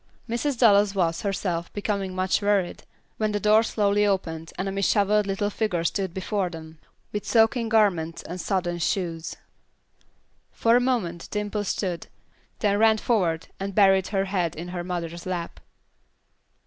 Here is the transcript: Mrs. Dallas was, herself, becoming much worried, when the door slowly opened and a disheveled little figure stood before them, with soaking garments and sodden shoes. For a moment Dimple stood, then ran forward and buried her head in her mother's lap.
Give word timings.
Mrs. 0.27 0.57
Dallas 0.57 0.95
was, 0.95 1.21
herself, 1.21 1.71
becoming 1.73 2.15
much 2.15 2.41
worried, 2.41 2.85
when 3.17 3.33
the 3.33 3.39
door 3.39 3.61
slowly 3.61 4.03
opened 4.03 4.51
and 4.57 4.67
a 4.67 4.71
disheveled 4.71 5.27
little 5.27 5.51
figure 5.51 5.83
stood 5.83 6.11
before 6.11 6.49
them, 6.49 6.79
with 7.11 7.23
soaking 7.23 7.69
garments 7.69 8.23
and 8.23 8.41
sodden 8.41 8.79
shoes. 8.79 9.35
For 10.51 10.75
a 10.75 10.79
moment 10.81 11.27
Dimple 11.29 11.65
stood, 11.65 12.07
then 12.61 12.79
ran 12.79 12.97
forward 12.97 13.49
and 13.59 13.75
buried 13.75 14.07
her 14.07 14.25
head 14.25 14.55
in 14.55 14.69
her 14.69 14.83
mother's 14.83 15.27
lap. 15.27 15.59